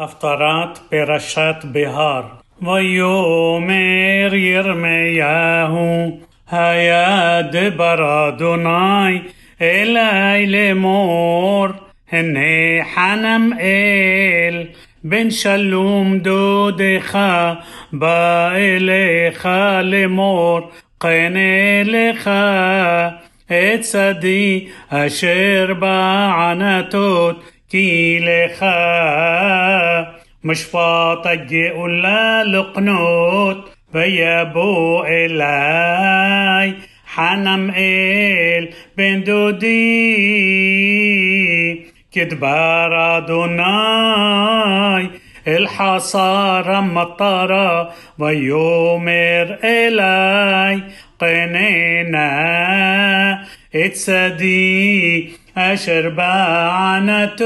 הפטרת 0.00 0.78
פרשת 0.90 1.54
בהר. 1.64 2.22
ויאמר 2.62 4.34
ירמיהו, 4.34 6.18
היה 6.50 7.42
דבר 7.42 8.28
אדוני 8.28 9.18
אלי 9.62 10.46
לאמור, 10.46 11.66
הנה 12.12 12.84
חנם 12.94 13.50
אל, 13.60 14.66
בן 15.04 15.30
שלום 15.30 16.18
דודך, 16.18 17.18
בא 17.92 18.52
אליך 18.54 19.48
לאמור, 19.82 20.60
קן 20.98 21.34
אליך. 21.36 22.30
את 23.46 23.84
שדי 23.84 24.68
אשר 24.88 25.72
בענתות 25.78 27.44
تيلخا 27.70 28.70
مش 30.44 30.62
فاطج 30.62 31.56
ولا 31.76 32.44
لقنوت 32.44 33.68
بيا 33.94 34.42
بو 34.42 35.04
إلاي. 35.04 36.74
حنم 37.06 37.72
إل 37.76 38.68
بن 38.98 39.24
دودي 39.24 39.70
كدبار 42.12 43.18
أدوناي 43.18 45.10
الحصار 45.48 46.80
مطرة 46.80 47.92
ويومر 48.18 49.58
إلاي. 49.64 50.82
قنينا 51.20 52.30
اتسدي. 53.74 55.32
أشر 55.57 56.09
بعنتوت 56.09 57.45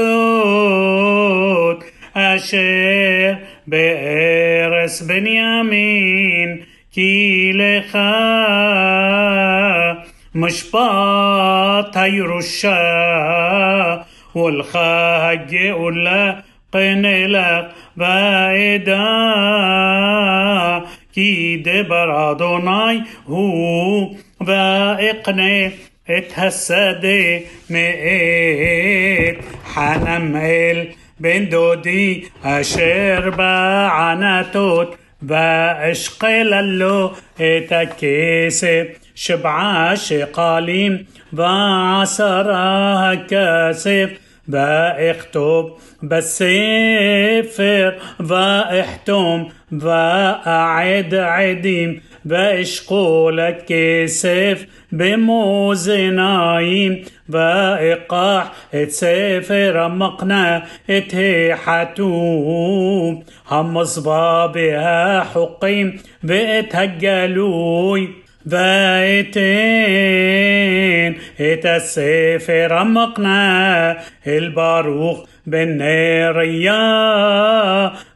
أشر 2.16 3.36
بإرس 3.66 5.02
بنيامين 5.02 6.64
كي 6.94 7.52
لخا 7.52 8.10
مشباط 10.34 11.96
هيرشا 11.96 12.76
والخاج 14.34 15.56
ولا 15.72 16.42
قنلك 16.72 17.70
بعيدا 17.96 19.06
כי 21.12 21.62
דבר 21.64 22.30
אדוני 22.30 23.00
הוא 23.24 24.16
ואקנה 24.40 25.68
את 26.04 26.32
השדה 26.36 27.36
מאת 27.70 29.44
חנמאל 29.66 30.86
בן 31.20 31.44
דודי 31.44 32.24
אשר 32.42 33.30
בענתות 33.36 34.96
ואשקל 35.22 36.60
לו 36.62 37.12
את 37.34 37.72
הכסף 37.72 38.86
שבעה 39.14 39.96
שקלים 39.96 40.96
ועשרה 41.32 43.12
הכסף 43.12 44.10
ואכתוב 44.48 45.78
בספר 46.02 47.90
ואחתום 48.20 49.48
ואעד 49.72 51.14
עדים 51.14 52.00
وإشقولة 52.31 53.51
كسف 53.67 54.65
بموزنايم 55.85 57.03
بإقاح 57.29 58.51
تسافر 58.71 59.87
مقنا 59.89 60.65
اتهحتوم 62.05 63.23
هم 63.51 63.83
صبابها 63.83 65.23
حقيم 65.23 65.99
بتهجلوي 66.23 68.09
ואת 68.46 69.36
הגלוי 69.36 70.10
ואתן 71.10 71.12
את 71.40 71.64
הספר 71.64 72.66
המקנה 72.70 73.92
אל 74.26 74.48
ברוך 74.48 75.26
بن 75.46 75.78
نيريا 75.78 76.80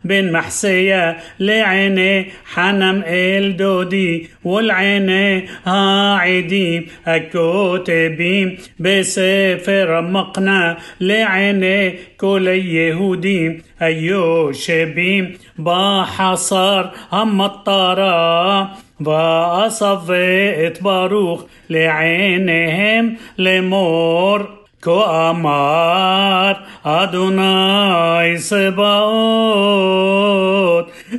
بن 0.05 0.33
محسية 0.33 1.17
لعيني 1.41 2.27
حنم 2.55 3.03
الدودي 3.07 4.29
والعيني 4.45 5.47
هاعدي 5.65 6.89
الكتبين 7.09 8.59
بسفر 8.81 10.01
مقنع 10.01 10.77
لعيني 11.01 11.95
كل 12.17 12.49
يهودي 12.49 13.63
أيوشبين 13.83 15.37
بحصر 15.59 16.91
هم 17.13 17.43
الطرا 17.43 18.71
ואסווה 19.02 20.68
את 20.68 20.82
ברוך 20.82 21.46
לעיניהם 21.70 23.16
לאמור. 23.38 24.38
כה 24.82 25.30
אמר 25.30 26.52
אדוני 26.84 28.38
צבאות 28.38 29.40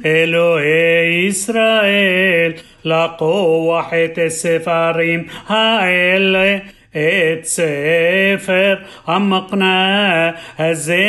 אלוהי 0.04 1.26
ישראל 1.26 2.52
לקוח 2.84 3.92
את 4.04 4.18
הספרים 4.26 5.24
האלה 5.46 6.58
את 6.90 7.44
ספר 7.44 8.74
המקנה 9.06 10.30
הזה 10.58 11.04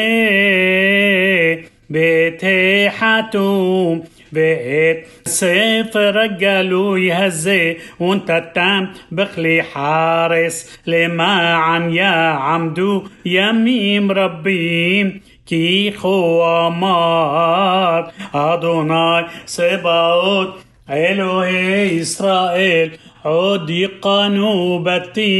بيت 1.91 2.41
حتوم 2.97 4.03
بيت 4.31 5.07
سيف 5.25 5.97
رجلو 5.97 6.95
يهزي 6.95 7.77
وانت 7.99 8.51
تام 8.55 8.93
بخلي 9.11 9.61
حارس. 9.63 10.79
لما 10.87 11.53
عم 11.53 11.93
يا 11.93 12.15
عمدو 12.47 13.03
يميم 13.25 14.11
ربي 14.11 15.21
كي 15.47 15.91
خو 15.91 16.69
مار 16.69 18.11
أدوناي 18.35 19.25
سباوت 19.45 20.53
إلهي 20.89 22.01
إسرائيل. 22.01 22.91
عدي 23.25 23.85
قنوبتي 23.85 25.31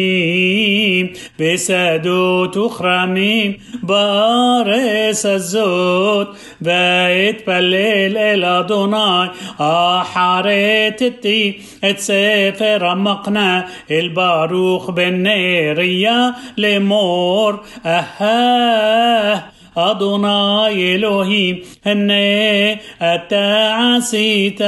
بسدو 1.40 2.46
تخرمي 2.46 3.58
بارس 3.84 5.26
الزود 5.26 6.28
بيتبلل 6.62 8.18
إلى 8.18 8.66
دوناي 8.70 9.30
أحارتتي 9.62 11.60
اتسافر 11.84 12.96
مقنا 12.96 13.68
الباروخ 13.92 14.92
بالنيرية 14.92 16.36
لمور 16.58 17.60
أهاه 17.86 19.44
أدوناي 19.78 20.96
إلهيم 20.96 21.62
هني 21.86 22.80
أتا 23.02 23.72
عسيت 23.74 24.62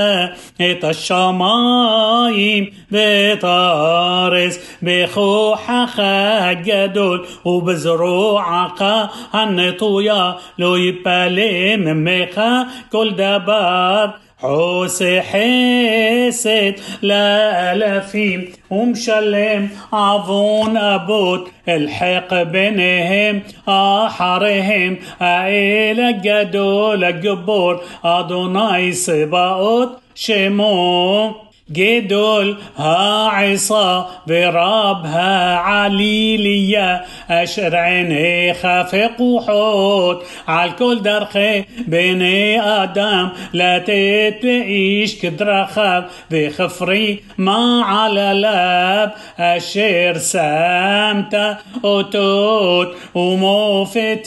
إت 0.61 0.85
الشمايم 0.85 2.73
بطارس 2.91 4.59
بخوحك 4.81 5.99
الجدول 5.99 7.25
وبزروعك 7.45 9.09
النطويا 9.35 10.37
لو 10.57 10.75
يبالي 10.75 11.77
ميخا 11.77 12.67
كل 12.91 13.11
دبار 13.15 14.13
عوس 14.43 15.03
حسد 15.03 16.75
لألفين 17.01 18.49
ومشلم 18.69 19.69
عظون 19.93 20.77
أبوت 20.77 21.51
الحق 21.69 22.43
بينهم 22.43 23.41
أحرهم 23.69 24.97
عيلة 25.21 26.11
جدول 26.11 27.21
جبور 27.21 27.81
أدوناي 28.03 28.91
صباوت 28.93 29.89
شمو؟ 30.15 31.52
جدول 31.71 32.57
ها 32.77 33.27
عصا 33.29 34.09
بربها 34.27 35.55
عليلية 35.55 37.05
أشرعيني 37.29 38.53
خفق 38.53 39.21
وحوت. 39.21 40.25
عالكل 40.47 41.01
درخي 41.01 41.65
بني 41.87 42.61
آدم 42.61 43.29
لا 43.53 43.77
تتعيش 43.77 45.21
كدرخب 45.21 46.03
بخفري 46.31 47.19
ما 47.37 47.83
على 47.85 48.33
لاب 48.41 49.11
أشر 49.39 50.17
سامتا 50.17 51.57
أوتوت 51.85 52.95
وموفتيم 53.15 54.23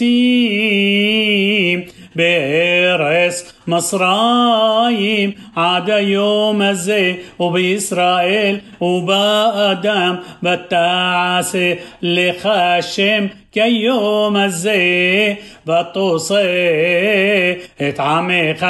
برس 2.17 3.56
مصرايم 3.69 5.35
عاد 5.57 5.89
يوم 5.89 6.63
الزي 6.63 7.17
وبإسرائيل 7.39 8.61
وبآدم 8.81 10.17
بتعس 10.43 11.59
لخاشم 12.03 13.29
كيوم 13.53 14.37
الزي. 14.37 15.37
بتوصي 15.67 17.53
اتعمق 17.81 18.65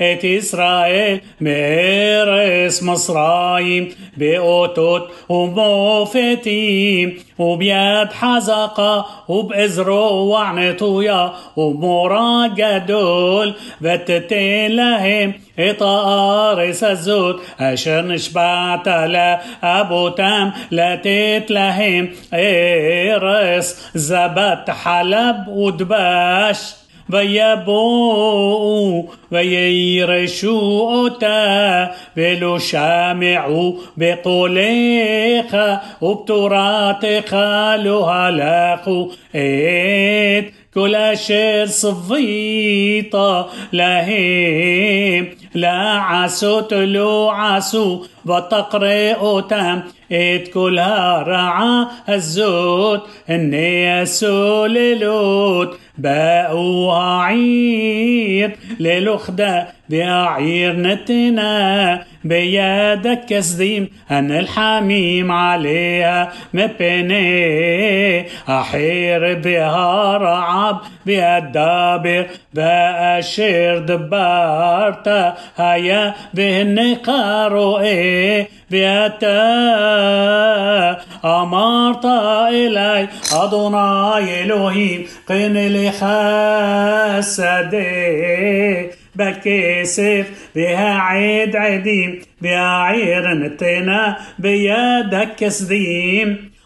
ات 0.00 0.24
إسرائيل 0.24 1.20
بإرس 1.40 2.82
مصرايم 2.82 3.84
بأوتوت 4.16 5.04
وموفتيم 5.28 7.18
وبيد 7.38 8.08
حزقة 8.12 9.06
وبإزرو 9.28 10.14
وعنطويا 10.30 11.32
ومورا 11.56 12.46
جدول 12.46 13.54
بتتين 13.80 14.39
להם 14.69 15.31
את 15.69 15.81
הארץ 15.81 16.83
הזאת, 16.83 17.41
אשר 17.57 18.01
נשבעת 18.01 18.87
לאבותם, 19.07 20.49
לתת 20.71 21.43
להם 21.49 22.07
ארץ 22.33 23.91
זבת 23.93 24.69
חלב 24.73 25.35
ודבש. 25.47 26.75
ויבואו 27.09 29.07
וירשו 29.31 30.59
אותה 31.03 31.85
ולא 32.17 32.59
שמעו 32.59 33.79
בקולך 33.97 35.57
ובתורתך 36.01 37.37
לא 37.79 38.11
הלכו 38.11 39.09
את 39.31 40.45
كل 40.74 40.94
أشير 40.94 41.66
صفيطة 41.66 43.50
لهيم 43.72 45.36
لا 45.54 46.00
عسو 46.00 46.60
تلو 46.60 47.28
عسو 47.30 48.04
وتقري 48.26 49.14
تام 49.48 49.82
إت 50.12 50.48
كلها 50.48 51.22
رعا 51.22 51.88
الزوت 52.08 53.08
إني 53.30 54.04
للوت 54.68 55.78
باقوها 55.98 57.22
عير 57.22 58.56
للوخدا 58.80 59.66
بأعير 59.88 60.76
نتنا 60.76 62.04
بيادك 62.24 63.24
كسديم 63.28 63.88
أن 64.10 64.30
الحميم 64.32 65.32
عليها 65.32 66.32
مبني 66.54 68.26
أحير 68.48 69.34
بها 69.34 70.16
رعب 70.16 70.80
بها 71.06 71.38
الدابر 71.38 72.26
بأشير 72.54 73.78
دبارتا 73.78 75.34
هيا 75.56 76.14
بهن 76.34 76.94
قاروئي 76.94 78.46
بيتا. 78.70 79.40
أمرت 81.24 82.04
إلي 82.48 83.08
أدوناي 83.32 84.42
إلهيم 84.42 85.06
قن 85.28 85.52
لي 85.52 85.90
خسدي 87.20 88.90
بكسف 89.14 90.26
بها 90.54 90.94
عيد 90.94 91.56
عديم 91.56 92.20
بها 92.42 92.82
عير 92.82 93.34
نتنا 93.34 94.16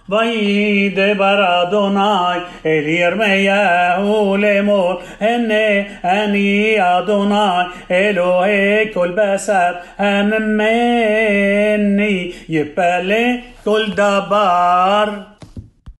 ويد 0.08 1.00
برادوناي 1.18 2.40
اليرمياه 2.66 4.36
لمور 4.36 5.02
هني 5.20 5.80
أني 6.04 6.82
أدوناي 6.82 7.66
إلهي 7.90 8.84
كل 8.84 9.12
بسر 9.12 9.76
هم 10.00 10.42
مني 10.42 12.32
يبالي 12.48 13.40
كل 13.64 13.90
دبار 13.90 15.33